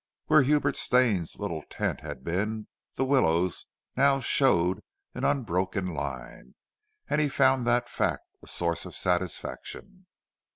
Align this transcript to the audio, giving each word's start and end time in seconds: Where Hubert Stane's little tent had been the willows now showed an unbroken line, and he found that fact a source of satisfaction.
Where 0.25 0.41
Hubert 0.41 0.77
Stane's 0.77 1.37
little 1.37 1.61
tent 1.69 2.01
had 2.01 2.23
been 2.23 2.65
the 2.95 3.05
willows 3.05 3.67
now 3.95 4.19
showed 4.19 4.81
an 5.13 5.23
unbroken 5.23 5.93
line, 5.93 6.55
and 7.07 7.21
he 7.21 7.29
found 7.29 7.67
that 7.67 7.87
fact 7.87 8.25
a 8.41 8.47
source 8.47 8.87
of 8.87 8.95
satisfaction. 8.95 10.07